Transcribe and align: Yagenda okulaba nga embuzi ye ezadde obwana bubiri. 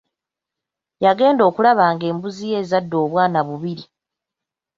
Yagenda 1.05 1.41
okulaba 1.49 1.85
nga 1.93 2.05
embuzi 2.11 2.43
ye 2.51 2.57
ezadde 2.63 2.95
obwana 3.03 3.39
bubiri. 3.47 3.85